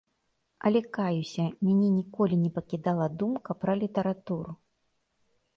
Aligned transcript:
Але 0.67 0.79
каюся, 0.97 1.43
мяне 1.67 1.89
ніколі 1.99 2.35
не 2.45 2.51
пакідала 2.57 3.05
думка 3.21 3.57
пра 3.65 3.73
літаратуру. 3.83 4.51